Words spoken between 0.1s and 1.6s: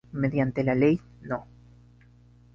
Mediante la Ley No.